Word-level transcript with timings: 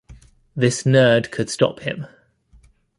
This 0.55 0.81
Nerd 0.81 1.29
Could 1.29 1.47
Stop 1.51 1.81
Him. 1.81 2.07